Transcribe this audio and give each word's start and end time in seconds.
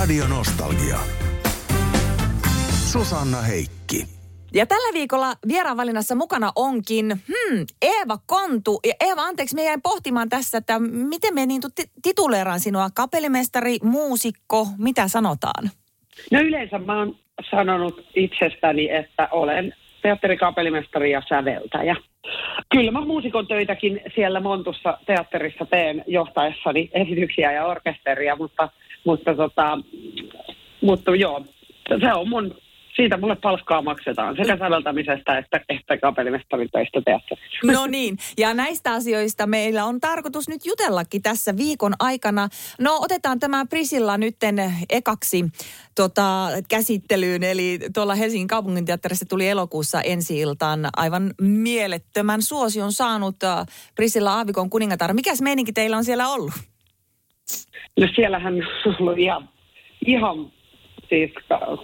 Radio 0.00 0.24
Nostalgia. 0.28 0.96
Susanna 2.92 3.36
Heikki. 3.36 4.04
Ja 4.54 4.66
tällä 4.66 4.94
viikolla 4.94 5.32
vieraanvalinnassa 5.48 6.14
mukana 6.14 6.52
onkin 6.56 7.06
hmm, 7.06 7.66
Eeva 7.82 8.18
Kontu. 8.26 8.80
Ja 8.86 8.94
Eeva, 9.00 9.22
anteeksi, 9.22 9.54
me 9.54 9.64
jäin 9.64 9.82
pohtimaan 9.82 10.28
tässä, 10.28 10.58
että 10.58 10.78
miten 10.78 11.34
me 11.34 11.46
niin 11.46 11.60
tituleeraan 12.02 12.60
sinua? 12.60 12.88
Kapellimestari, 12.94 13.76
muusikko, 13.82 14.66
mitä 14.78 15.08
sanotaan? 15.08 15.70
No 16.32 16.40
yleensä 16.40 16.78
mä 16.78 16.98
oon 16.98 17.16
sanonut 17.50 18.06
itsestäni, 18.14 18.90
että 18.90 19.28
olen 19.30 19.74
teatterikapellimestari 20.02 21.10
ja 21.10 21.22
säveltäjä. 21.28 21.96
Kyllä 22.68 22.90
mä 22.90 23.00
muusikon 23.00 23.46
töitäkin 23.46 24.00
siellä 24.14 24.40
Montussa 24.40 24.98
teatterissa 25.06 25.66
teen 25.66 26.04
johtaessani 26.06 26.90
esityksiä 26.92 27.52
ja 27.52 27.66
orkesteria, 27.66 28.36
mutta, 28.36 28.68
mutta, 29.04 29.34
tota, 29.34 29.78
mutta 30.80 31.16
joo, 31.16 31.44
se 32.00 32.12
on 32.14 32.28
mun 32.28 32.54
siitä 32.96 33.16
mulle 33.16 33.36
palkkaa 33.36 33.82
maksetaan 33.82 34.36
sekä 34.36 34.58
säveltämisestä 34.58 35.38
että, 35.38 35.60
että 35.68 35.98
kapellimestarin 35.98 36.68
töistä 36.72 37.02
teatterissa. 37.04 37.66
No 37.72 37.86
niin, 37.86 38.18
ja 38.38 38.54
näistä 38.54 38.92
asioista 38.92 39.46
meillä 39.46 39.84
on 39.84 40.00
tarkoitus 40.00 40.48
nyt 40.48 40.66
jutellakin 40.66 41.22
tässä 41.22 41.56
viikon 41.56 41.92
aikana. 41.98 42.48
No 42.80 42.98
otetaan 43.00 43.40
tämä 43.40 43.66
Prisilla 43.66 44.18
nytten 44.18 44.72
ekaksi 44.90 45.44
tota, 45.94 46.48
käsittelyyn, 46.68 47.42
eli 47.42 47.78
tuolla 47.94 48.14
Helsingin 48.14 48.48
kaupunginteatterissa 48.48 49.26
tuli 49.28 49.48
elokuussa 49.48 50.02
ensi 50.02 50.38
iltaan 50.38 50.88
aivan 50.96 51.34
mielettömän 51.40 52.42
suosion 52.42 52.92
saanut 52.92 53.36
uh, 53.42 53.66
Prisilla 53.94 54.34
Aavikon 54.34 54.70
kuningatar. 54.70 55.14
Mikäs 55.14 55.42
meininki 55.42 55.72
teillä 55.72 55.96
on 55.96 56.04
siellä 56.04 56.28
ollut? 56.28 56.69
No 58.00 58.08
siellähän 58.14 58.54
on 59.00 59.18
ihan, 59.18 59.48
ihan 60.06 60.52
siis, 61.08 61.32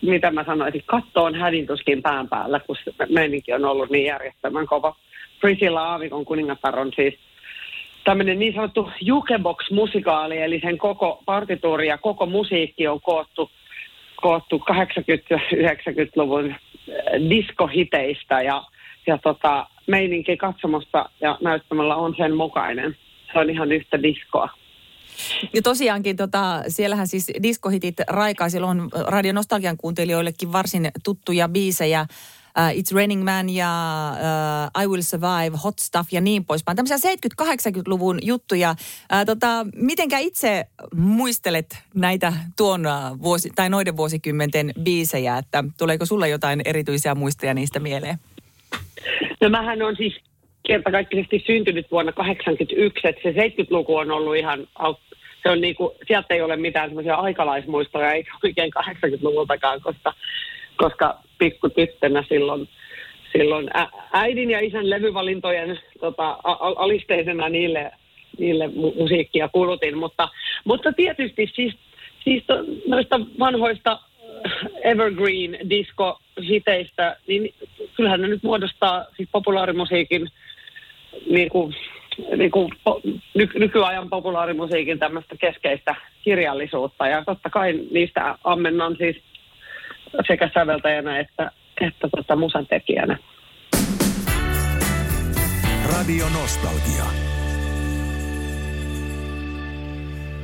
mitä 0.03 0.31
mä 0.31 0.45
sanoisin, 0.45 0.83
katto 0.87 1.25
on 1.25 1.35
hädintuskin 1.35 2.03
pään 2.03 2.29
päällä, 2.29 2.61
kun 2.61 2.77
meininki 3.09 3.53
on 3.53 3.65
ollut 3.65 3.91
niin 3.91 4.05
järjestelmän 4.05 4.67
kova. 4.67 4.97
Priscilla 5.41 5.83
Aavikon 5.83 6.25
kuningatar 6.25 6.79
on 6.79 6.93
siis 6.97 7.15
tämmöinen 8.05 8.39
niin 8.39 8.55
sanottu 8.55 8.91
jukebox-musikaali, 9.01 10.39
eli 10.43 10.61
sen 10.61 10.79
koko 10.79 11.23
partituuri 11.25 11.89
ja 11.89 11.99
koko 11.99 12.27
musiikki 12.27 12.89
on 12.89 13.01
koottu, 13.01 13.51
koottu 14.17 14.63
80-90-luvun 14.71 16.51
äh, 16.51 16.59
diskohiteistä 17.31 18.43
ja, 18.43 18.63
ja 19.07 19.19
tota, 19.19 19.67
meininki 19.87 20.37
katsomosta 20.37 21.09
ja 21.21 21.39
näyttämällä 21.41 21.97
on 21.97 22.15
sen 22.17 22.37
mukainen. 22.37 22.97
Se 23.33 23.39
on 23.39 23.51
ihan 23.51 23.73
yhtä 23.73 24.03
diskoa. 24.03 24.49
Ja 25.53 25.63
tosiaankin 25.63 26.17
tota, 26.17 26.63
siellähän 26.69 27.09
siis 27.09 27.27
diskohitit 27.43 27.97
raikaa, 28.09 28.49
silloin 28.49 28.81
Radio 29.07 29.33
Nostalgian 29.33 29.77
kuuntelijoillekin 29.77 30.53
varsin 30.53 30.91
tuttuja 31.05 31.49
biisejä. 31.49 32.07
Uh, 32.59 32.81
It's 32.81 32.95
Raining 32.95 33.25
Man 33.25 33.51
ja 33.51 33.71
uh, 34.77 34.83
I 34.83 34.87
Will 34.87 35.03
Survive, 35.03 35.57
Hot 35.65 35.79
Stuff 35.79 36.13
ja 36.13 36.21
niin 36.21 36.45
poispäin. 36.45 36.77
Tämmöisiä 36.77 37.13
70-80-luvun 37.43 38.19
juttuja. 38.23 38.71
Uh, 38.71 39.27
tota, 39.27 39.67
mitenkä 39.75 40.19
itse 40.19 40.67
muistelet 40.95 41.79
näitä 41.95 42.33
tuon 42.57 42.87
uh, 42.87 43.23
vuosi, 43.23 43.51
tai 43.55 43.71
noiden 43.71 43.97
vuosikymmenten 43.97 44.73
biisejä, 44.83 45.39
että 45.39 45.65
tuleeko 45.79 46.07
sulle 46.07 46.29
jotain 46.29 46.63
erityisiä 46.65 47.15
muistoja 47.15 47.55
niistä 47.55 47.81
mieleen? 47.81 48.19
No 49.41 49.49
mähän 49.49 49.83
on 49.83 49.97
siis 49.97 50.15
kertakaikkisesti 50.67 51.45
syntynyt 51.47 51.91
vuonna 51.91 52.13
1981, 52.13 53.09
että 53.09 53.23
se 53.23 53.49
70-luku 53.49 53.97
on 53.97 54.11
ollut 54.11 54.37
ihan, 54.37 54.67
se 55.43 55.51
on 55.51 55.61
niinku, 55.61 55.95
sieltä 56.07 56.35
ei 56.35 56.43
ole 56.43 56.57
mitään 56.57 56.89
semmoisia 56.89 57.15
aikalaismuistoja, 57.15 58.13
eikä 58.13 58.31
oikein 58.45 58.73
80-luvultakaan, 58.79 59.81
koska, 59.81 60.15
koska 60.77 61.19
pikkutyttönä 61.39 62.25
silloin, 62.29 62.69
silloin 63.33 63.71
äidin 64.13 64.51
ja 64.51 64.61
isän 64.61 64.91
levyvalintojen 64.91 65.79
tota, 66.01 66.39
alisteisena 66.77 67.49
niille, 67.49 67.91
niille 68.39 68.67
mu- 68.67 69.01
musiikkia 69.01 69.49
kulutin, 69.49 69.99
mutta, 69.99 70.29
mutta 70.65 70.93
tietysti 70.93 71.53
siis, 71.55 71.75
siis 72.25 72.45
noista 72.87 73.21
vanhoista 73.39 74.01
evergreen 74.85 75.71
disco 75.71 76.19
hiteistä, 76.49 77.17
niin 77.27 77.55
kyllähän 77.97 78.21
ne 78.21 78.29
nyt 78.29 78.43
muodostaa 78.43 79.05
siis 79.17 79.29
populaarimusiikin 79.33 80.29
niin 81.31 81.49
kuin, 81.49 81.75
niin 82.37 82.51
kuin 82.51 82.73
ny, 83.35 83.49
nykyajan 83.55 84.11
populaarimusiikin 84.11 84.99
tämmöistä 84.99 85.37
keskeistä 85.41 85.95
kirjallisuutta. 86.23 87.09
Ja 87.09 87.25
totta 87.25 87.51
kai 87.51 87.73
niistä 87.91 88.39
ammennan 88.45 88.97
siis 88.97 89.17
sekä 90.27 90.51
säveltäjänä 90.55 91.19
että, 91.19 91.51
että 91.81 92.09
tota 92.17 92.37
musan 92.37 92.67
tekijänä. 92.67 93.19
Radio 95.93 96.27
Nostalgia. 96.29 97.26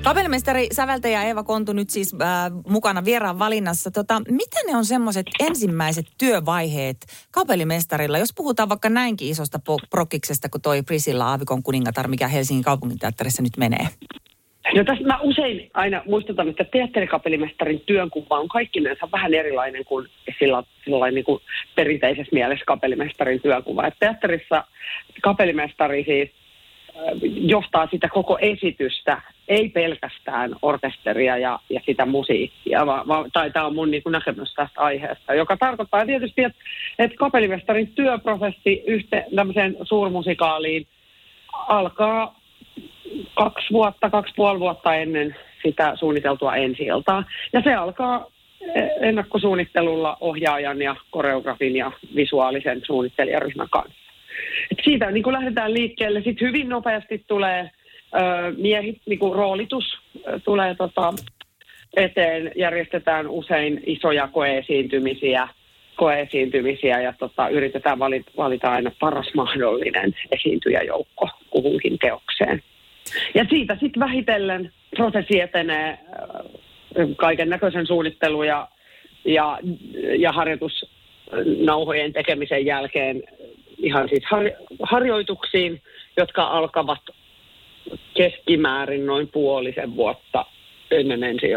Kapellimestari, 0.05 0.67
säveltäjä 0.73 1.23
Eeva 1.23 1.43
Kontu 1.43 1.73
nyt 1.73 1.91
siis 1.91 2.17
äh, 2.23 2.29
mukana 2.69 3.05
vieraan 3.05 3.39
valinnassa. 3.39 3.91
Tota, 3.91 4.21
mitä 4.21 4.57
ne 4.67 4.77
on 4.77 4.85
semmoiset 4.85 5.27
ensimmäiset 5.41 6.07
työvaiheet 6.19 6.97
kapellimestarilla, 7.31 8.19
jos 8.19 8.35
puhutaan 8.37 8.69
vaikka 8.69 8.89
näinkin 8.89 9.29
isosta 9.29 9.59
prokkiksesta 9.91 10.49
kuin 10.49 10.63
toi 10.63 10.83
Prisilla 10.83 11.25
Aavikon 11.25 11.63
kuningatar, 11.63 12.09
mikä 12.09 12.29
Helsingin 12.29 12.65
kaupunginteatterissa 12.65 13.43
nyt 13.43 13.57
menee? 13.57 13.87
No 14.75 14.85
tässä 14.85 15.05
mä 15.05 15.21
usein 15.21 15.71
aina 15.75 16.03
muistutan, 16.07 16.49
että 16.49 16.65
teatterikapellimestarin 16.65 17.81
työnkuva 17.87 18.39
on 18.39 18.49
kaikkinensa 18.49 19.09
vähän 19.13 19.35
erilainen 19.35 19.85
kuin 19.85 20.09
sillä, 20.39 20.63
sillä 20.85 21.11
niin 21.11 21.25
kuin 21.25 21.41
perinteisessä 21.75 22.33
mielessä 22.33 22.65
kapellimestarin 22.65 23.41
työkuva. 23.41 23.87
Et 23.87 23.95
teatterissa 24.01 24.65
kapellimestari 25.23 26.05
siis 26.05 26.31
johtaa 27.25 27.89
sitä 27.91 28.09
koko 28.09 28.39
esitystä, 28.41 29.23
ei 29.49 29.69
pelkästään 29.69 30.57
orkesteria 30.63 31.39
ja, 31.39 31.59
ja 31.71 31.81
sitä 31.87 32.07
musiikkia, 32.07 32.87
va, 32.87 33.05
va, 33.09 33.25
tai 33.33 33.51
tämä 33.51 33.67
on 33.67 33.75
mun 33.75 33.91
niin 33.91 34.03
kuin 34.03 34.13
näkemys 34.13 34.55
tästä 34.55 34.81
aiheesta, 34.81 35.35
joka 35.35 35.57
tarkoittaa 35.57 36.07
tietysti, 36.07 36.45
että, 36.45 36.59
että 36.99 37.17
kapellimestarin 37.17 37.89
työprosessi 37.89 38.83
yhteen 38.87 39.25
tämmöiseen 39.37 39.77
suurmusikaaliin 39.83 40.87
alkaa 41.53 42.41
kaksi 43.35 43.67
vuotta, 43.73 44.11
kaksi 44.11 44.33
puoli 44.37 44.61
vuotta 44.61 44.95
ennen 44.95 45.37
sitä 45.63 45.97
suunniteltua 45.97 46.57
ensi 46.57 46.83
-iltaa. 46.83 47.25
Ja 47.53 47.63
se 47.65 47.75
alkaa 47.75 48.27
ennakkosuunnittelulla 49.01 50.17
ohjaajan 50.21 50.83
ja 50.83 50.97
koreografin 51.11 51.77
ja 51.77 51.93
visuaalisen 52.17 52.83
suunnittelijaryhmän 52.85 53.69
kanssa. 53.71 54.13
Et 54.71 54.79
siitä 54.85 55.11
niin 55.11 55.23
kuin 55.23 55.35
lähdetään 55.35 55.75
liikkeelle. 55.75 56.23
Sitten 56.23 56.49
hyvin 56.49 56.69
nopeasti 56.69 57.25
tulee 57.29 57.71
miehit, 58.57 59.01
niin 59.07 59.19
kuin 59.19 59.35
roolitus 59.35 59.85
tulee 60.45 60.75
tota, 60.75 61.15
eteen. 61.97 62.53
Järjestetään 62.57 63.29
usein 63.29 63.83
isoja 63.87 64.29
koeesiintymisiä, 64.29 65.49
koeesiintymisiä 65.97 67.01
ja 67.01 67.15
tota, 67.19 67.49
yritetään 67.49 67.99
valita, 67.99 68.31
valita 68.37 68.71
aina 68.73 68.91
paras 69.01 69.35
mahdollinen 69.35 70.15
esiintyjäjoukko 70.31 71.29
kuhunkin 71.51 71.99
teokseen. 71.99 72.63
Ja 73.35 73.47
siitä 73.51 73.77
sitten 73.81 74.01
vähitellen 74.01 74.73
prosessi 74.97 75.41
etenee 75.41 75.99
kaiken 77.17 77.49
näköisen 77.49 77.87
suunnittelu 77.87 78.43
ja, 78.43 78.69
ja, 79.25 79.59
ja 80.19 80.33
harjoitusnauhojen 80.33 82.13
tekemisen 82.13 82.67
jälkeen 82.67 83.23
ihan 83.79 84.09
siis 84.09 84.25
har, 84.31 84.51
harjoituksiin, 84.83 85.83
jotka 86.17 86.45
alkavat 86.45 87.01
keskimäärin 88.15 89.07
noin 89.07 89.29
puolisen 89.29 89.97
vuotta 89.97 90.47
ennen 90.91 91.25
ensi 91.25 91.51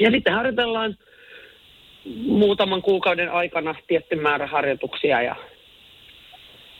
Ja 0.00 0.10
sitten 0.10 0.34
harjoitellaan 0.34 0.96
muutaman 2.26 2.82
kuukauden 2.82 3.32
aikana 3.32 3.74
tietty 3.86 4.16
määrä 4.16 4.46
harjoituksia 4.46 5.22
ja 5.22 5.36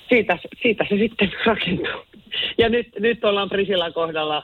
siitä, 0.08 0.38
siitä 0.62 0.86
se 0.88 0.96
sitten 0.96 1.32
rakentuu. 1.46 2.04
Ja 2.58 2.68
nyt, 2.68 2.88
nyt 2.98 3.24
ollaan 3.24 3.48
Prisilla 3.48 3.90
kohdalla, 3.90 4.42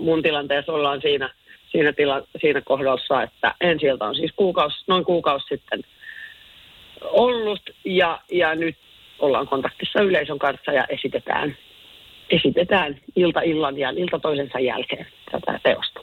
mun 0.00 0.22
tilanteessa 0.22 0.72
ollaan 0.72 1.00
siinä, 1.00 1.34
siinä, 1.72 1.92
tila, 1.92 2.22
siinä 2.40 2.60
kohdassa, 2.60 3.22
että 3.22 3.54
ensi 3.60 3.90
on 3.90 4.14
siis 4.14 4.32
kuukausi, 4.36 4.84
noin 4.86 5.04
kuukausi 5.04 5.46
sitten– 5.48 5.80
ollut 7.00 7.70
ja, 7.84 8.20
ja 8.32 8.54
nyt 8.54 8.76
ollaan 9.18 9.48
kontaktissa 9.48 10.00
yleisön 10.00 10.38
kanssa 10.38 10.72
ja 10.72 10.84
esitetään, 10.84 11.56
esitetään 12.30 13.00
ilta 13.16 13.40
illan 13.40 13.78
ja 13.78 13.90
ilta 13.90 14.18
toisensa 14.18 14.58
jälkeen 14.58 15.06
tätä 15.30 15.60
teosta. 15.62 16.00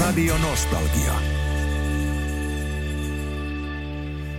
Radio 0.00 0.34
Nostalgia. 0.50 1.12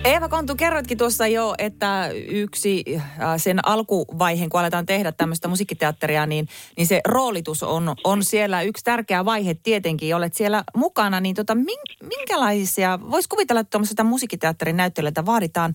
Eeva 0.05 0.29
Kontu, 0.29 0.55
kerroitkin 0.55 0.97
tuossa 0.97 1.27
jo, 1.27 1.55
että 1.57 2.09
yksi 2.27 2.83
äh, 2.95 3.03
sen 3.37 3.67
alkuvaiheen, 3.67 4.49
kun 4.49 4.59
aletaan 4.59 4.85
tehdä 4.85 5.11
tämmöistä 5.11 5.47
musiikkiteatteria, 5.47 6.25
niin, 6.25 6.47
niin 6.77 6.87
se 6.87 7.01
roolitus 7.07 7.63
on, 7.63 7.95
on 8.03 8.23
siellä 8.23 8.61
yksi 8.61 8.83
tärkeä 8.83 9.25
vaihe 9.25 9.53
tietenkin. 9.53 10.15
Olet 10.15 10.33
siellä 10.33 10.63
mukana, 10.75 11.19
niin 11.19 11.35
tota, 11.35 11.57
minkälaisia, 12.03 12.99
voisi 13.11 13.29
kuvitella, 13.29 13.59
että 13.59 13.71
tuommoiselta 13.71 14.03
musiikkiteatterin 14.03 14.77
näyttelijältä 14.77 15.25
vaaditaan 15.25 15.73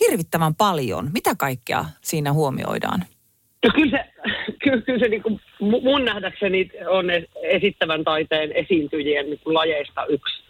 hirvittävän 0.00 0.54
paljon. 0.54 1.10
Mitä 1.12 1.34
kaikkea 1.38 1.84
siinä 2.00 2.32
huomioidaan? 2.32 3.00
No 3.64 3.70
kyllä 3.74 3.98
se, 3.98 4.12
kyllä, 4.62 4.82
kyllä 4.82 4.98
se 4.98 5.08
niin 5.08 5.22
kuin 5.22 5.40
mun 5.60 6.04
nähdäkseni 6.04 6.70
on 6.88 7.06
esittävän 7.42 8.04
taiteen 8.04 8.52
esiintyjien 8.52 9.26
niin 9.26 9.40
kuin 9.44 9.54
lajeista 9.54 10.06
yksi 10.06 10.42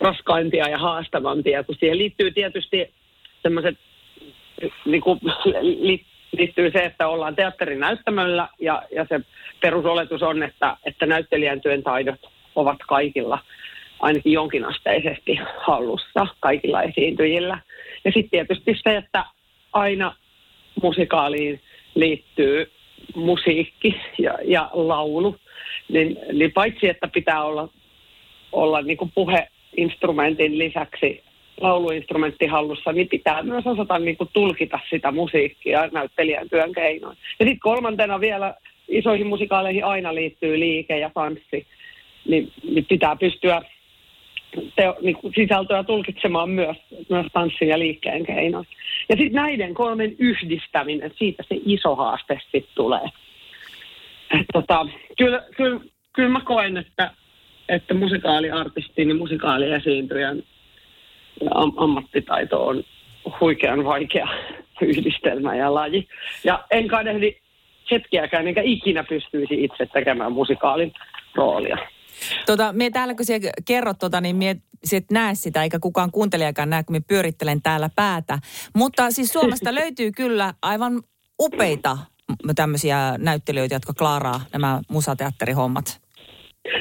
raskaimpia 0.00 0.68
ja 0.68 0.78
haastavampia, 0.78 1.64
kun 1.64 1.76
siihen 1.80 1.98
liittyy 1.98 2.30
tietysti 2.30 2.94
semmoiset, 3.42 3.78
niin 4.84 5.02
kuin, 5.02 5.20
li, 5.60 6.04
liittyy 6.32 6.70
se, 6.70 6.84
että 6.84 7.08
ollaan 7.08 7.36
teatterin 7.36 7.80
näyttämöllä 7.80 8.48
ja, 8.60 8.82
ja 8.94 9.06
se 9.08 9.20
perusoletus 9.60 10.22
on, 10.22 10.42
että, 10.42 10.76
että 10.84 11.06
näyttelijän 11.06 11.60
työn 11.60 11.82
taidot 11.82 12.20
ovat 12.54 12.78
kaikilla 12.88 13.38
ainakin 14.00 14.32
jonkinasteisesti 14.32 15.38
hallussa 15.66 16.26
kaikilla 16.40 16.82
esiintyjillä. 16.82 17.58
Ja 18.04 18.12
sitten 18.12 18.30
tietysti 18.30 18.76
se, 18.84 18.96
että 18.96 19.24
aina 19.72 20.16
musikaaliin 20.82 21.60
liittyy 21.94 22.70
musiikki 23.14 24.00
ja, 24.18 24.38
ja 24.44 24.70
laulu, 24.72 25.36
niin, 25.88 26.18
niin 26.32 26.52
paitsi 26.52 26.88
että 26.88 27.08
pitää 27.08 27.44
olla, 27.44 27.68
olla 28.52 28.82
niin 28.82 28.96
kuin 28.96 29.12
puheinstrumentin 29.14 30.58
lisäksi 30.58 31.22
lauluinstrumentti 31.60 32.46
hallussa, 32.46 32.92
niin 32.92 33.08
pitää 33.08 33.42
myös 33.42 33.66
osata 33.66 33.98
niin 33.98 34.16
kuin 34.16 34.30
tulkita 34.32 34.80
sitä 34.90 35.12
musiikkia 35.12 35.88
näyttelijän 35.92 36.48
työn 36.48 36.72
keinoin. 36.72 37.16
Ja 37.38 37.46
sitten 37.46 37.60
kolmantena 37.60 38.20
vielä 38.20 38.54
isoihin 38.88 39.26
musikaaleihin 39.26 39.84
aina 39.84 40.14
liittyy 40.14 40.60
liike 40.60 40.98
ja 40.98 41.10
tanssi, 41.14 41.66
niin, 42.28 42.52
niin 42.62 42.86
pitää 42.88 43.16
pystyä 43.16 43.62
teo, 44.76 44.96
niin 45.00 45.16
kuin 45.16 45.34
sisältöä 45.34 45.84
tulkitsemaan 45.84 46.50
myös, 46.50 46.76
myös 47.08 47.26
tanssin 47.32 47.68
ja 47.68 47.78
liikkeen 47.78 48.26
keinoin. 48.26 48.66
Ja 49.08 49.16
sitten 49.16 49.32
näiden 49.32 49.74
kolmen 49.74 50.16
yhdistäminen, 50.18 51.12
siitä 51.18 51.42
se 51.48 51.60
iso 51.64 51.96
haaste 51.96 52.38
sitten 52.42 52.74
tulee. 52.74 53.08
Et 54.40 54.46
tota, 54.52 54.86
kyllä, 55.18 55.44
kyllä, 55.56 55.80
kyllä 56.12 56.28
mä 56.28 56.40
koen, 56.40 56.76
että, 56.76 57.10
että 57.68 57.94
musikaaliartistin 57.94 59.08
ja 59.08 59.14
musikaaliesiintyjän 59.14 60.42
am, 61.54 61.72
ammattitaito 61.76 62.66
on 62.66 62.84
huikean 63.40 63.84
vaikea 63.84 64.28
yhdistelmä 64.80 65.54
ja 65.54 65.74
laji. 65.74 66.08
Ja 66.44 66.64
en 66.70 66.88
kadehdi 66.88 67.36
hetkiäkään, 67.90 68.48
enkä 68.48 68.62
ikinä 68.64 69.04
pystyisi 69.04 69.64
itse 69.64 69.86
tekemään 69.86 70.32
musikaalin 70.32 70.92
roolia. 71.34 71.78
Tota, 72.46 72.72
me 72.72 72.90
täällä 72.90 73.14
kun 73.14 73.26
siellä 73.26 73.50
kerrot 73.64 73.98
tota, 73.98 74.20
niin 74.20 74.36
me 74.36 74.56
et 74.92 75.10
näe 75.10 75.34
sitä, 75.34 75.62
eikä 75.62 75.78
kukaan 75.78 76.10
kuuntelijakaan 76.10 76.70
näe, 76.70 76.84
kun 76.84 76.96
me 76.96 77.00
pyörittelen 77.08 77.62
täällä 77.62 77.90
päätä. 77.96 78.38
Mutta 78.74 79.10
siis 79.10 79.32
Suomesta 79.32 79.74
löytyy 79.80 80.12
kyllä 80.12 80.54
aivan 80.62 81.02
upeita 81.40 81.98
tämmöisiä 82.54 83.14
näyttelijöitä, 83.18 83.74
jotka 83.74 83.92
klaaraa 83.94 84.40
nämä 84.52 84.80
musateatterihommat. 84.88 86.00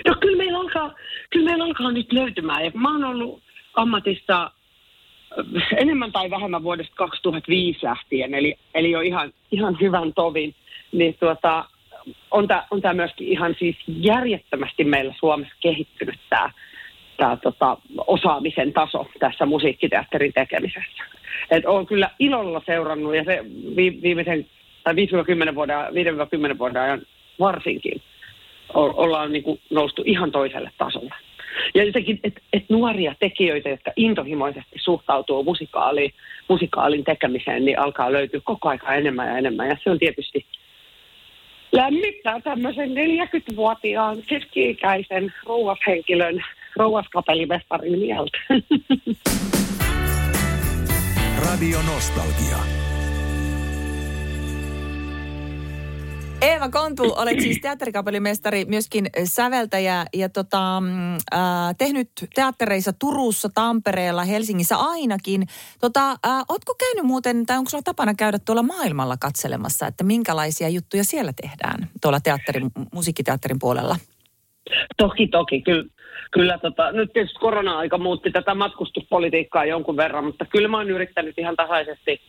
No 0.07 0.15
kyllä 0.21 0.37
meillä 0.37 0.59
alkaa, 0.59 0.93
kyllä 1.29 1.45
meillä 1.45 1.63
alkaa 1.63 1.91
nyt 1.91 2.11
löytymään. 2.11 2.65
Ja 2.65 2.71
mä 2.73 2.91
oon 2.91 3.03
ollut 3.03 3.43
ammatissa 3.73 4.43
äh, 4.43 5.77
enemmän 5.77 6.11
tai 6.11 6.29
vähemmän 6.29 6.63
vuodesta 6.63 6.95
2005 6.95 7.79
lähtien, 7.83 8.33
eli, 8.33 8.55
eli 8.73 8.91
jo 8.91 9.01
ihan, 9.01 9.33
ihan 9.51 9.77
hyvän 9.81 10.13
tovin. 10.13 10.55
Niin 10.91 11.17
tuota, 11.19 11.65
on 12.31 12.47
tämä 12.47 12.63
on 12.71 12.81
tää 12.81 12.93
myöskin 12.93 13.27
ihan 13.27 13.55
siis 13.59 13.75
järjettömästi 13.87 14.83
meillä 14.83 15.13
Suomessa 15.19 15.55
kehittynyt 15.59 16.19
tämä 16.29 16.51
tää, 17.17 17.37
tota, 17.37 17.77
osaamisen 18.07 18.73
taso 18.73 19.07
tässä 19.19 19.45
musiikkiteatterin 19.45 20.33
tekemisessä. 20.33 21.03
Et 21.51 21.65
olen 21.65 21.85
kyllä 21.85 22.09
ilolla 22.19 22.61
seurannut 22.65 23.15
ja 23.15 23.23
se 23.23 23.45
viimeisen 24.01 24.45
tai 24.83 24.93
5-10 25.51 25.55
vuoden, 25.55 25.77
5-10 26.53 26.57
vuoden 26.57 26.81
ajan 26.81 27.01
varsinkin 27.39 28.01
ollaan 28.73 29.31
niin 29.31 29.43
kuin 29.43 29.59
noustu 29.69 30.03
ihan 30.05 30.31
toiselle 30.31 30.71
tasolle. 30.77 31.13
Ja 31.75 31.83
jotenkin, 31.83 32.19
että 32.23 32.41
et 32.53 32.69
nuoria 32.69 33.15
tekijöitä, 33.19 33.69
jotka 33.69 33.91
intohimoisesti 33.95 34.75
suhtautuu 34.83 35.43
musikaaliin, 35.43 36.13
musikaalin 36.47 37.03
tekemiseen, 37.03 37.65
niin 37.65 37.79
alkaa 37.79 38.11
löytyä 38.11 38.41
koko 38.43 38.69
aika 38.69 38.93
enemmän 38.93 39.27
ja 39.27 39.37
enemmän. 39.37 39.67
Ja 39.67 39.77
se 39.83 39.89
on 39.89 39.99
tietysti 39.99 40.45
lämmittää 41.71 42.41
tämmöisen 42.41 42.89
40-vuotiaan 42.89 44.17
keski-ikäisen 44.27 45.33
rouvashenkilön, 45.45 46.43
rouvaskapelimestarin 46.75 47.99
mieltä. 47.99 48.37
Radio 51.47 51.77
Nostalgia. 51.81 52.80
Eeva 56.41 56.69
Kontu, 56.69 57.13
olet 57.15 57.39
siis 57.39 57.59
teatterikapellimestari, 57.61 58.65
myöskin 58.65 59.05
säveltäjä 59.23 60.05
ja 60.13 60.29
tota, 60.29 60.77
äh, 61.33 61.39
tehnyt 61.77 62.09
teattereissa 62.35 62.93
Turussa, 62.99 63.49
Tampereella, 63.55 64.23
Helsingissä 64.23 64.75
ainakin. 64.77 65.43
Tota, 65.81 66.09
äh, 66.11 66.43
ootko 66.49 66.75
käynyt 66.79 67.05
muuten, 67.05 67.45
tai 67.45 67.57
onko 67.57 67.69
sulla 67.69 67.81
tapana 67.81 68.13
käydä 68.13 68.39
tuolla 68.45 68.63
maailmalla 68.63 69.17
katselemassa, 69.17 69.87
että 69.87 70.03
minkälaisia 70.03 70.69
juttuja 70.69 71.03
siellä 71.03 71.33
tehdään 71.41 71.89
tuolla 72.01 72.19
teatterin, 72.19 72.71
musiikkiteatterin 72.93 73.59
puolella? 73.59 73.95
Toki, 74.97 75.27
toki. 75.27 75.61
Kyllä, 75.61 75.85
kyllä 76.31 76.57
tota, 76.57 76.91
nyt 76.91 77.13
tietysti 77.13 77.39
korona-aika 77.39 77.97
muutti 77.97 78.31
tätä 78.31 78.55
matkustuspolitiikkaa 78.55 79.65
jonkun 79.65 79.97
verran, 79.97 80.25
mutta 80.25 80.45
kyllä 80.45 80.67
mä 80.67 80.77
oon 80.77 80.89
yrittänyt 80.89 81.37
ihan 81.37 81.55
tasaisesti, 81.55 82.21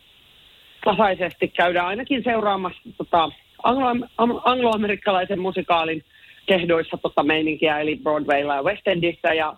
tasaisesti 0.85 1.47
käydä 1.47 1.83
ainakin 1.83 2.23
seuraamassa 2.23 2.81
tota, 2.97 3.29
anglo- 3.63 4.41
angloamerikkalaisen 4.45 5.39
musikaalin 5.39 6.03
kehdoissa 6.45 6.97
tota 6.97 7.23
meininkiä, 7.23 7.79
eli 7.79 7.99
Broadwaylla 8.03 8.55
ja 8.55 8.63
West 8.63 8.87
Endissä. 8.87 9.33
Ja, 9.33 9.53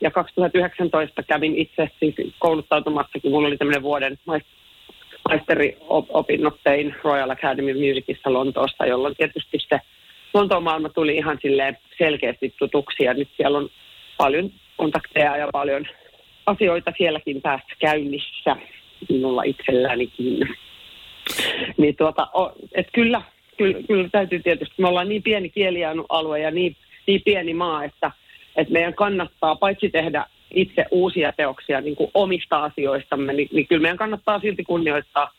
ja 0.00 0.10
2019 0.10 1.22
kävin 1.22 1.56
itse 1.56 1.90
siis 2.00 2.14
kouluttautumassakin. 2.38 3.30
Mulla 3.30 3.48
oli 3.48 3.56
tämmöinen 3.56 3.82
vuoden 3.82 4.18
maisteriopinnot 5.28 6.60
tein 6.64 6.94
Royal 7.04 7.30
Academy 7.30 7.70
of 7.70 7.76
Musicissa 7.76 8.32
Lontoossa, 8.32 8.86
jolloin 8.86 9.16
tietysti 9.16 9.58
se 9.68 9.80
Lontoon 10.34 10.62
maailma 10.62 10.88
tuli 10.88 11.16
ihan 11.16 11.38
silleen 11.42 11.78
selkeästi 11.98 12.54
tutuksi 12.58 13.04
ja 13.04 13.14
nyt 13.14 13.28
siellä 13.36 13.58
on 13.58 13.68
paljon 14.16 14.50
kontakteja 14.76 15.36
ja 15.36 15.48
paljon 15.52 15.86
asioita 16.46 16.92
sielläkin 16.98 17.42
päästä 17.42 17.72
käynnissä 17.78 18.56
minulla 19.08 19.42
itsellänikin. 19.42 20.48
Niin 21.76 21.96
tuota, 21.96 22.28
et 22.74 22.86
kyllä 22.92 23.22
kyllä, 23.58 23.78
kyllä 23.88 24.08
täytyy 24.12 24.42
tietysti, 24.42 24.74
me 24.78 24.88
ollaan 24.88 25.08
niin 25.08 25.22
pieni 25.22 25.48
kielialue 25.50 26.38
ja 26.38 26.50
niin, 26.50 26.76
niin 27.06 27.22
pieni 27.24 27.54
maa, 27.54 27.84
että, 27.84 28.10
että 28.56 28.72
meidän 28.72 28.94
kannattaa 28.94 29.56
paitsi 29.56 29.88
tehdä 29.88 30.26
itse 30.54 30.84
uusia 30.90 31.32
teoksia 31.32 31.80
niin 31.80 31.96
kuin 31.96 32.10
omista 32.14 32.64
asioistamme, 32.64 33.32
niin, 33.32 33.48
niin 33.52 33.66
kyllä 33.66 33.82
meidän 33.82 33.96
kannattaa 33.96 34.40
silti 34.40 34.64
kunnioittaa 34.64 35.32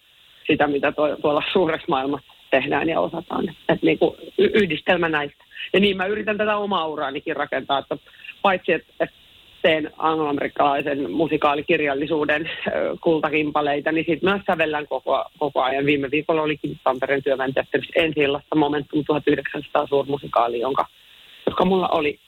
sitä, 0.48 0.68
mitä 0.68 0.92
to, 0.92 1.16
tuolla 1.16 1.44
suuressa 1.54 1.86
maailmassa 1.90 2.34
tehdään 2.52 2.90
ja 2.90 3.00
osataan. 3.00 3.50
Että 3.50 3.86
niin 3.86 4.00
kuin 4.00 4.16
yhdistelmä 4.38 5.10
näistä. 5.10 5.44
Ja 5.74 5.80
niin 5.80 5.98
mä 5.98 6.06
yritän 6.06 6.38
tätä 6.38 6.58
omaa 6.58 6.88
uraanikin 6.88 7.36
rakentaa, 7.36 7.80
että 7.80 7.98
paitsi 8.42 8.72
että, 8.72 8.94
että 9.00 9.16
teen 9.62 9.92
angloamerikkalaisen 9.98 11.12
musikaalikirjallisuuden 11.12 12.50
kultakimpaleita, 13.02 13.92
niin 13.92 14.06
sitten 14.08 14.30
myös 14.30 14.42
sävellään 14.48 14.88
koko, 14.88 15.26
koko 15.40 15.62
ajan. 15.62 15.86
Viime 15.86 16.12
viikolla 16.12 16.42
olikin 16.42 16.80
Tampereen 16.84 17.24
työväen 17.24 17.54
teatterissa 17.54 18.00
ensi 18.00 18.20
illasta 18.20 18.56
Momentum 18.56 19.04
1900 19.06 19.88
suurmusikaali, 19.88 20.60
jonka, 20.60 20.86
joka 21.50 21.66
mulla 21.66 21.88
oli 21.88 22.20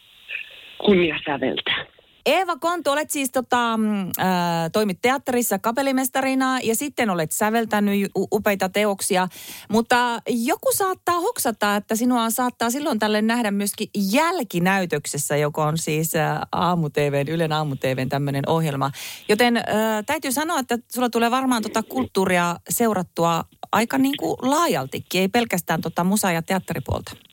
kunnia 0.78 1.20
säveltää. 1.26 1.86
Eeva 2.26 2.56
Kontu, 2.56 2.92
olet 2.92 3.12
siis 3.12 3.32
tota, 3.32 3.74
äh, 4.20 4.28
toimit 4.72 4.98
teatterissa 5.02 5.60
kapellimestarina 5.60 6.60
ja 6.60 6.76
sitten 6.76 7.10
olet 7.10 7.32
säveltänyt 7.32 8.12
upeita 8.16 8.70
teoksia. 8.70 9.28
Mutta 9.70 10.22
joku 10.28 10.72
saattaa 10.76 11.20
hoksata, 11.20 11.76
että 11.76 11.96
sinua 11.96 12.30
saattaa 12.30 12.70
silloin 12.70 13.00
tälle 13.00 13.22
nähdä 13.22 13.52
myöskin 13.52 13.90
jälkinäytöksessä, 14.12 15.38
joka 15.38 15.66
on 15.66 15.78
siis 15.78 16.16
äh, 16.16 16.40
aamu-TVn, 16.52 17.28
Ylen 17.28 17.52
aamu-TVn 17.52 18.10
tämmöinen 18.10 18.44
ohjelma. 18.48 18.92
Joten 19.30 19.58
äh, 19.58 19.64
täytyy 20.06 20.32
sanoa, 20.32 20.60
että 20.60 20.78
sulla 20.94 21.10
tulee 21.10 21.32
varmaan 21.32 21.64
tota 21.64 21.84
kulttuuria 21.84 22.56
seurattua 22.70 23.46
aika 23.72 23.98
niin 23.98 24.18
kuin 24.20 24.38
laajaltikin, 24.42 25.22
ei 25.22 25.28
pelkästään 25.28 25.82
tota 25.82 26.04
musa- 26.04 26.32
ja 26.32 26.42
teatteripuolta. 26.42 27.31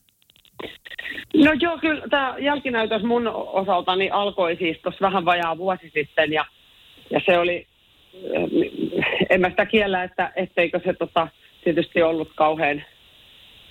No 1.35 1.53
joo, 1.61 1.79
kyllä 1.79 2.03
tämä 2.11 2.35
jälkinäytös 2.39 3.03
mun 3.03 3.27
osaltani 3.53 4.11
alkoi 4.11 4.57
siis 4.57 4.79
tuossa 4.83 5.07
vähän 5.07 5.25
vajaa 5.25 5.59
vuosi 5.59 5.91
sitten 5.95 6.33
ja, 6.33 6.45
ja 7.11 7.21
se 7.27 7.39
oli, 7.39 7.67
en 9.31 9.41
mä 9.41 9.51
sitä 9.51 9.67
kiellä, 9.67 10.05
että 10.05 10.33
etteikö 10.37 10.81
se 10.85 10.93
tota, 10.93 11.29
tietysti 11.65 12.03
ollut 12.03 12.31
kauhean, 12.35 12.83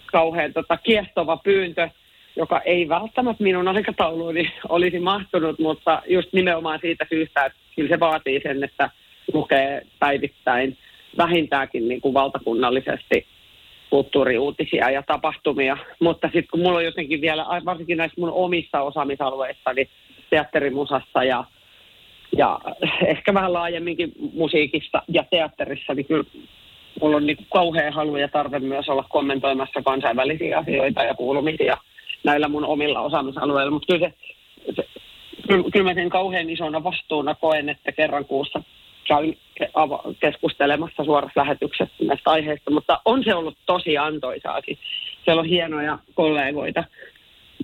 kauhean 0.05 0.53
tota, 0.53 0.77
kiehtova 0.77 1.37
pyyntö, 1.37 1.89
joka 2.35 2.61
ei 2.61 2.89
välttämättä 2.89 3.43
minun 3.43 3.67
aikatauluuni 3.67 4.51
olisi 4.69 4.99
mahtunut, 4.99 5.59
mutta 5.59 6.01
just 6.07 6.33
nimenomaan 6.33 6.79
siitä 6.81 7.05
syystä, 7.09 7.45
että 7.45 7.59
kyllä 7.75 7.89
se 7.89 7.99
vaatii 7.99 8.39
sen, 8.43 8.63
että 8.63 8.89
lukee 9.33 9.81
päivittäin 9.99 10.77
vähintäänkin 11.17 11.87
niin 11.87 12.01
kuin 12.01 12.13
valtakunnallisesti 12.13 13.25
kulttuuriuutisia 13.89 14.89
ja 14.89 15.03
tapahtumia. 15.03 15.77
Mutta 15.99 16.27
sitten 16.27 16.47
kun 16.51 16.59
mulla 16.59 16.77
on 16.77 16.85
jotenkin 16.85 17.21
vielä, 17.21 17.45
varsinkin 17.65 17.97
näissä 17.97 18.21
mun 18.21 18.31
omissa 18.31 18.81
osaamisalueissa, 18.81 19.73
niin 19.73 19.89
teatterimusassa 20.29 21.23
ja, 21.23 21.43
ja 22.37 22.59
ehkä 23.05 23.33
vähän 23.33 23.53
laajemminkin 23.53 24.11
musiikissa 24.33 25.01
ja 25.07 25.23
teatterissa, 25.31 25.93
niin 25.93 26.05
kyllä 26.05 26.23
mulla 27.01 27.17
on 27.17 27.25
niin 27.25 27.37
kuin 27.37 27.47
kauhean 27.53 27.93
halu 27.93 28.17
ja 28.17 28.27
tarve 28.27 28.59
myös 28.59 28.89
olla 28.89 29.05
kommentoimassa 29.09 29.81
kansainvälisiä 29.81 30.57
asioita 30.57 31.03
ja 31.03 31.13
kuulumisia 31.13 31.77
näillä 32.23 32.47
mun 32.47 32.65
omilla 32.65 33.01
osaamisalueilla. 33.01 33.71
Mutta 33.71 33.93
kyllä, 33.93 34.11
se, 34.65 34.73
se, 34.75 34.87
kyllä, 35.47 35.63
kyllä 35.73 35.89
mä 35.89 35.93
sen 35.93 36.09
kauhean 36.09 36.49
isona 36.49 36.83
vastuuna 36.83 37.35
koen, 37.35 37.69
että 37.69 37.91
kerran 37.91 38.25
kuussa 38.25 38.63
käyn 39.07 39.37
keskustelemassa 40.19 41.03
suorassa 41.03 41.39
lähetyksessä 41.39 41.95
näistä 42.01 42.29
aiheista, 42.29 42.71
mutta 42.71 43.01
on 43.05 43.23
se 43.23 43.35
ollut 43.35 43.57
tosi 43.65 43.97
antoisaakin. 43.97 44.77
Siellä 45.25 45.39
on 45.39 45.47
hienoja 45.47 45.99
kollegoita 46.13 46.83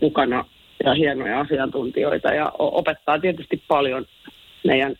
mukana 0.01 0.45
ja 0.83 0.93
hienoja 0.93 1.39
asiantuntijoita 1.39 2.33
ja 2.33 2.51
opettaa 2.57 3.19
tietysti 3.19 3.63
paljon 3.67 4.05
meidän 4.63 4.95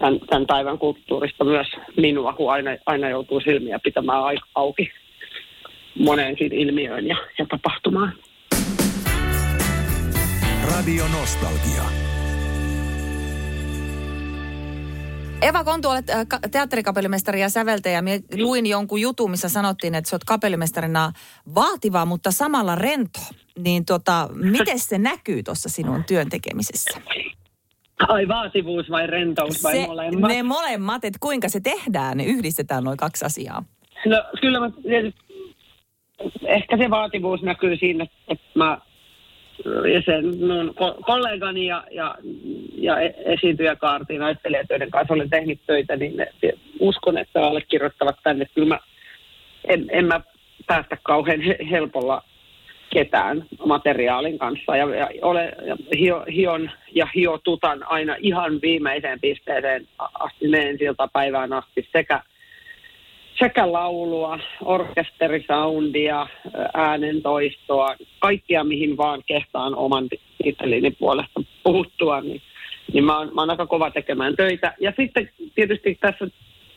tämän, 0.00 0.20
tämän 0.20 0.46
päivän 0.46 0.78
kulttuurista 0.78 1.44
myös 1.44 1.66
minua, 1.96 2.32
kun 2.32 2.52
aina, 2.52 2.70
aina 2.86 3.08
joutuu 3.08 3.40
silmiä 3.40 3.78
pitämään 3.78 4.22
auki 4.54 4.90
moneen 5.98 6.36
ilmiöön 6.40 7.06
ja, 7.06 7.16
ja 7.38 7.46
tapahtumaan. 7.46 8.12
Radio 10.76 11.04
Nostalgia. 11.08 12.09
Eva 15.42 15.64
Kontu, 15.64 15.88
olet 15.88 16.10
äh, 16.10 16.26
teatterikapellimestari 16.50 17.40
ja 17.40 17.48
säveltäjä. 17.48 18.02
Minä 18.02 18.18
luin 18.38 18.66
jonkun 18.66 19.00
jutun, 19.00 19.30
missä 19.30 19.48
sanottiin, 19.48 19.94
että 19.94 20.10
sä 20.10 20.16
oot 20.16 20.24
kapellimestarina 20.24 21.12
vaativa, 21.54 22.06
mutta 22.06 22.30
samalla 22.30 22.74
rento. 22.74 23.20
Niin 23.58 23.84
tota, 23.84 24.28
miten 24.32 24.78
se 24.78 24.98
näkyy 24.98 25.42
tuossa 25.42 25.68
sinun 25.68 26.04
työn 26.04 26.28
tekemisessä? 26.28 27.00
Ai 28.08 28.28
vaativuus 28.28 28.90
vai 28.90 29.06
rentous 29.06 29.64
vai 29.64 29.72
se, 29.72 29.86
molemmat? 29.86 30.30
Ne 30.30 30.42
molemmat, 30.42 31.04
että 31.04 31.18
kuinka 31.20 31.48
se 31.48 31.60
tehdään, 31.60 32.16
ne 32.16 32.24
yhdistetään 32.24 32.84
noin 32.84 32.96
kaksi 32.96 33.24
asiaa. 33.24 33.64
No 34.06 34.24
kyllä 34.40 34.60
mä, 34.60 34.70
ehkä 36.46 36.76
se 36.76 36.90
vaativuus 36.90 37.42
näkyy 37.42 37.76
siinä, 37.76 38.06
että 38.28 38.44
mä 38.54 38.78
ja 39.64 40.02
sen 40.04 40.24
mun 40.26 40.74
kollegani 41.06 41.66
ja, 41.66 41.84
ja, 41.90 42.14
ja 42.74 43.00
e-, 43.00 43.14
esiintyjäkaartin 43.24 44.20
näyttelijät, 44.20 44.66
joiden 44.70 44.90
kanssa 44.90 45.14
olen 45.14 45.30
tehnyt 45.30 45.60
töitä, 45.66 45.96
niin 45.96 46.16
ne, 46.16 46.26
uskon, 46.80 47.18
että 47.18 47.42
allekirjoittavat 47.42 48.16
tänne. 48.22 48.46
Kyllä 48.54 48.68
mä, 48.68 48.78
en, 49.64 49.86
en 49.90 50.04
mä 50.04 50.20
päästä 50.66 50.96
kauhean 51.02 51.40
helpolla 51.70 52.22
ketään 52.90 53.44
materiaalin 53.66 54.38
kanssa. 54.38 54.76
Ja, 54.76 54.94
ja, 54.94 55.08
ole, 55.22 55.52
ja 55.66 55.76
hio, 55.98 56.24
hion 56.32 56.70
ja 56.94 57.08
hiotutan 57.14 57.82
aina 57.86 58.16
ihan 58.18 58.60
viimeiseen 58.62 59.20
pisteeseen 59.20 59.88
asti, 59.98 60.48
menen 60.48 60.78
siltä 60.78 61.08
päivään 61.12 61.52
asti 61.52 61.88
sekä 61.92 62.22
sekä 63.40 63.72
laulua, 63.72 64.38
orkesterisoundia, 64.64 66.26
äänentoistoa, 66.74 67.96
kaikkia 68.18 68.64
mihin 68.64 68.96
vaan 68.96 69.22
kehtaan 69.26 69.74
oman 69.74 70.08
tittelini 70.44 70.90
puolesta 70.90 71.40
puhuttua, 71.62 72.20
niin, 72.20 72.42
niin 72.92 73.04
mä, 73.04 73.18
oon, 73.18 73.34
mä 73.34 73.40
oon 73.40 73.50
aika 73.50 73.66
kova 73.66 73.90
tekemään 73.90 74.36
töitä. 74.36 74.74
Ja 74.80 74.92
sitten 74.96 75.30
tietysti 75.54 75.98
tässä 76.00 76.26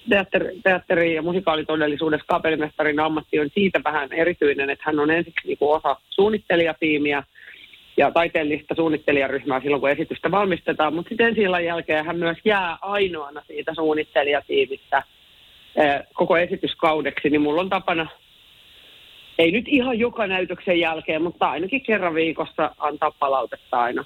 teatteri, 0.10 0.60
teatteri- 0.64 1.16
ja 1.16 1.22
musikaalitodellisuudessa 1.22 2.26
kapellimestarin 2.28 3.00
ammatti 3.00 3.40
on 3.40 3.50
siitä 3.54 3.82
vähän 3.84 4.14
erityinen, 4.14 4.70
että 4.70 4.84
hän 4.86 5.00
on 5.00 5.12
ensiksi 5.12 5.48
niin 5.48 5.58
kuin 5.58 5.76
osa 5.76 5.98
suunnittelijatiimiä 6.10 7.24
ja 7.98 8.12
taiteellista 8.12 8.76
suunnittelijaryhmää 8.76 9.60
silloin, 9.60 9.80
kun 9.80 9.90
esitystä 9.90 10.32
valmistetaan, 10.32 10.94
mutta 10.94 11.10
sitten 11.10 11.28
ensi 11.28 11.66
jälkeen 11.66 12.06
hän 12.06 12.18
myös 12.18 12.38
jää 12.46 12.78
ainoana 12.82 13.42
siitä 13.48 13.74
suunnittelijatiimistä– 13.76 15.04
koko 16.14 16.38
esityskaudeksi, 16.38 17.30
niin 17.30 17.42
mulla 17.42 17.62
on 17.62 17.70
tapana, 17.70 18.08
ei 19.40 19.52
nyt 19.52 19.66
ihan 19.68 20.00
joka 20.00 20.28
näytöksen 20.28 20.80
jälkeen, 20.80 21.22
mutta 21.22 21.50
ainakin 21.50 21.82
kerran 21.82 22.16
viikossa 22.16 22.76
antaa 22.78 23.12
palautetta 23.12 23.82
aina 23.82 24.06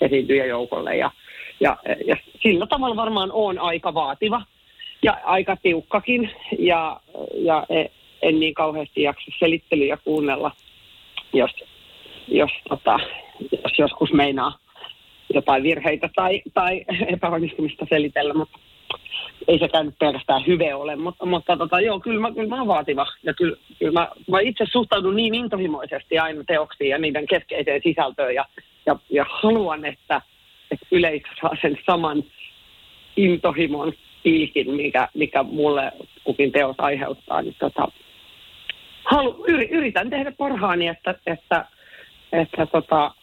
esiintyjäjoukolle. 0.00 0.96
Ja, 0.96 1.10
ja, 1.60 1.76
ja 2.06 2.16
sillä 2.42 2.66
tavalla 2.66 2.96
varmaan 2.96 3.30
on 3.32 3.58
aika 3.58 3.94
vaativa 3.94 4.42
ja 5.02 5.18
aika 5.24 5.56
tiukkakin 5.56 6.30
ja, 6.58 7.00
ja 7.34 7.66
e, 7.68 7.84
en 8.22 8.40
niin 8.40 8.54
kauheasti 8.54 9.02
jaksa 9.02 9.30
selittelyjä 9.38 9.98
kuunnella, 10.04 10.50
jos, 11.32 11.50
jos, 12.28 12.50
tota, 12.68 12.98
jos 13.52 13.78
joskus 13.78 14.12
meinaa 14.12 14.58
jotain 15.34 15.62
virheitä 15.62 16.10
tai, 16.14 16.42
tai 16.54 16.84
epäonnistumista 17.06 17.86
selitellä, 17.88 18.34
mutta 18.34 18.58
ei 19.48 19.58
sekään 19.58 19.86
nyt 19.86 19.98
pelkästään 19.98 20.46
hyve 20.46 20.74
ole, 20.74 20.96
mutta, 20.96 21.26
mutta 21.26 21.56
tota, 21.56 21.80
joo, 21.80 22.00
kyllä 22.00 22.20
mä, 22.20 22.32
kyllä 22.32 22.48
mä 22.48 22.58
oon 22.58 22.66
vaativa. 22.66 23.06
Ja 23.22 23.34
kyllä, 23.34 23.56
kyllä 23.78 23.92
mä, 23.92 24.08
mä 24.30 24.40
itse 24.40 24.64
suhtaudun 24.72 25.16
niin 25.16 25.34
intohimoisesti 25.34 26.18
aina 26.18 26.44
teoksiin 26.44 26.90
ja 26.90 26.98
niiden 26.98 27.26
keskeiseen 27.26 27.80
sisältöön 27.84 28.34
ja, 28.34 28.44
ja, 28.86 28.96
ja 29.10 29.26
haluan, 29.28 29.84
että, 29.84 30.20
että 30.70 30.86
yleisö 30.90 31.28
saa 31.40 31.56
sen 31.62 31.78
saman 31.86 32.24
intohimon 33.16 33.92
piikin, 34.22 34.74
mikä, 34.74 35.08
mikä 35.14 35.42
mulle 35.42 35.92
kukin 36.24 36.52
teos 36.52 36.76
aiheuttaa. 36.78 37.42
Niin 37.42 37.56
tota, 37.58 37.88
halu, 39.04 39.44
yritän 39.70 40.10
tehdä 40.10 40.32
parhaani, 40.32 40.88
että, 40.88 41.14
että, 41.26 41.64
että 42.32 42.66
tota, 42.66 43.14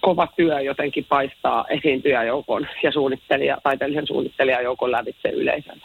kova 0.00 0.26
työ 0.36 0.60
jotenkin 0.60 1.06
paistaa 1.08 1.64
esiintyjäjoukon 1.68 2.66
ja 2.82 2.92
suunnittelija, 2.92 3.58
taiteellisen 3.62 4.06
suunnittelijajoukon 4.06 4.92
lävitse 4.92 5.28
yleisön. 5.28 5.82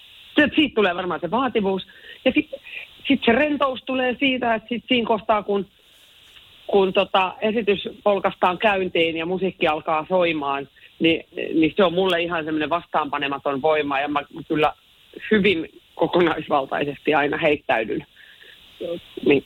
Siitä 0.55 0.75
tulee 0.75 0.96
varmaan 0.96 1.20
se 1.20 1.32
vaativuus. 1.32 1.88
Ja 2.25 2.32
sitten 2.32 2.60
sit 3.08 3.22
se 3.25 3.32
rentous 3.32 3.84
tulee 3.86 4.15
siitä, 4.20 4.55
että 4.55 4.70
sit 4.70 4.84
siinä 4.88 5.08
kohtaa, 5.08 5.43
kun, 5.43 5.65
kun 6.67 6.93
tota 6.93 7.34
esitys 7.41 7.89
polkastaan 8.03 8.58
käyntiin 8.58 9.17
ja 9.17 9.25
musiikki 9.25 9.67
alkaa 9.67 10.05
soimaan, 10.10 10.67
niin, 11.00 11.25
niin 11.36 11.74
se 11.75 11.84
on 11.84 11.93
mulle 11.93 12.22
ihan 12.22 12.46
semmoinen 12.46 12.70
vastaanpanematon 12.70 13.62
voima. 13.62 14.00
Ja 14.00 14.08
mä 14.08 14.22
kyllä 14.48 14.74
hyvin 15.32 15.70
kokonaisvaltaisesti 15.96 17.13
aina 17.13 17.38
heittäydyn 17.38 18.05
niin, 19.25 19.43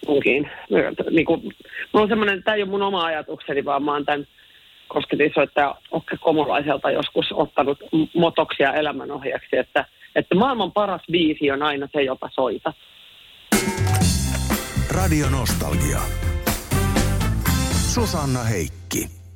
niin 1.09 1.25
kuin, 1.25 1.41
mulla 1.41 2.03
on 2.03 2.07
semmoinen, 2.07 2.43
tämä 2.43 2.55
ei 2.55 2.61
ole 2.61 2.69
mun 2.69 2.81
oma 2.81 3.05
ajatukseni, 3.05 3.65
vaan 3.65 3.83
mä 3.83 3.93
oon 3.93 4.05
tämän 4.05 4.27
kosketinsoittaja 4.87 5.75
Okke 5.91 6.17
Komulaiselta 6.17 6.91
joskus 6.91 7.25
ottanut 7.31 7.79
motoksia 8.15 8.73
elämänohjaksi, 8.73 9.57
että, 9.57 9.85
että 10.15 10.35
maailman 10.35 10.71
paras 10.71 11.01
biisi 11.11 11.51
on 11.51 11.63
aina 11.63 11.87
se, 11.93 12.01
jota 12.01 12.29
soita. 12.33 12.73
Radio 14.91 15.29
Nostalgia. 15.29 15.99
Susanna 17.93 18.43
Heikki. 18.43 19.26